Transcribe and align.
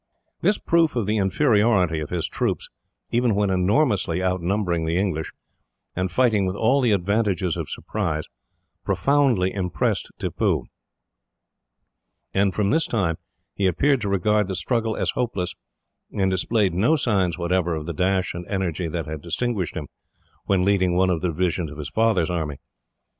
This 0.41 0.57
proof 0.57 0.95
of 0.95 1.05
the 1.05 1.17
inferiority 1.17 1.99
of 1.99 2.09
his 2.09 2.27
troops, 2.27 2.69
even 3.11 3.35
when 3.35 3.51
enormously 3.51 4.23
outnumbering 4.23 4.83
the 4.87 4.97
English, 4.97 5.31
and 5.95 6.09
fighting 6.11 6.47
with 6.47 6.55
all 6.55 6.81
the 6.81 6.91
advantages 6.91 7.55
of 7.55 7.69
surprise, 7.69 8.23
profoundly 8.83 9.53
impressed 9.53 10.09
Tippoo, 10.17 10.63
and 12.33 12.51
from 12.55 12.71
this 12.71 12.87
time 12.87 13.17
he 13.53 13.67
appeared 13.67 14.01
to 14.01 14.09
regard 14.09 14.47
the 14.47 14.55
struggle 14.55 14.97
as 14.97 15.11
hopeless, 15.11 15.53
and 16.11 16.31
displayed 16.31 16.73
no 16.73 16.95
signs 16.95 17.37
whatever 17.37 17.75
of 17.75 17.85
the 17.85 17.93
dash 17.93 18.33
and 18.33 18.47
energy 18.47 18.87
that 18.87 19.05
had 19.05 19.21
distinguished 19.21 19.75
him, 19.77 19.87
when 20.45 20.65
leading 20.65 20.95
one 20.95 21.11
of 21.11 21.21
the 21.21 21.27
divisions 21.27 21.69
of 21.69 21.77
his 21.77 21.89
father's 21.91 22.31
army. 22.31 22.57